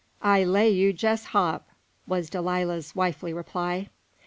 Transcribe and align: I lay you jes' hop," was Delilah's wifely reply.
I 0.23 0.43
lay 0.43 0.67
you 0.71 0.95
jes' 0.99 1.25
hop," 1.25 1.67
was 2.07 2.31
Delilah's 2.31 2.95
wifely 2.95 3.33
reply. 3.33 3.89